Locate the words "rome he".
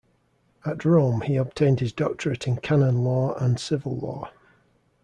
0.83-1.35